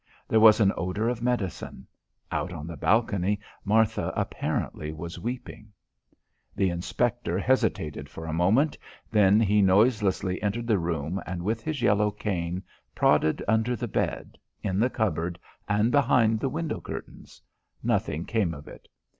There 0.27 0.39
was 0.39 0.59
an 0.59 0.73
odour 0.75 1.09
of 1.09 1.21
medicine. 1.21 1.85
Out 2.31 2.51
on 2.51 2.65
the 2.65 2.75
balcony, 2.75 3.39
Martha 3.63 4.11
apparently 4.15 4.91
was 4.91 5.19
weeping. 5.19 5.71
The 6.55 6.71
inspector 6.71 7.37
hesitated 7.37 8.09
for 8.09 8.25
a 8.25 8.33
moment; 8.33 8.79
then 9.11 9.39
he 9.39 9.61
noiselessly 9.61 10.41
entered 10.41 10.65
the 10.65 10.79
room 10.79 11.21
and 11.27 11.43
with 11.43 11.61
his 11.61 11.83
yellow 11.83 12.09
cane 12.09 12.63
prodded 12.95 13.43
under 13.47 13.75
the 13.75 13.87
bed, 13.87 14.39
in 14.63 14.79
the 14.79 14.89
cupboard 14.89 15.37
and 15.69 15.91
behind 15.91 16.39
the 16.39 16.49
window 16.49 16.81
curtains. 16.81 17.39
Nothing 17.83 18.25
came 18.25 18.55
of 18.55 18.67
it. 18.67 18.87